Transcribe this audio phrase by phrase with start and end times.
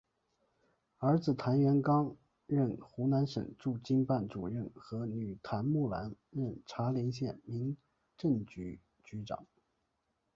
[0.97, 2.15] 儿子谭元刚
[2.47, 7.77] 任湖南省驻京办主任和女谭木兰任茶陵县民
[8.17, 9.45] 政局局长。